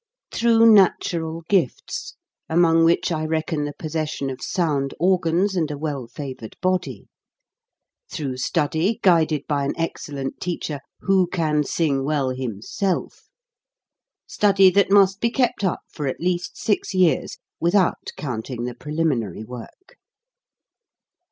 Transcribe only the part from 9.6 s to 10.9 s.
an excellent teacher